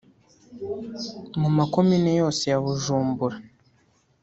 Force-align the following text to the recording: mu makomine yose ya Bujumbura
mu 1.39 1.49
makomine 1.57 2.09
yose 2.21 2.43
ya 2.51 2.59
Bujumbura 2.63 3.37